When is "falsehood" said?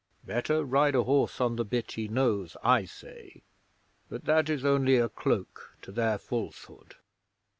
6.17-6.95